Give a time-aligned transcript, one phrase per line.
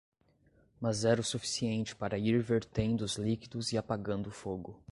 [0.81, 4.75] Mas era o suficiente para ir vertendo os líquidos e apagando o fogo.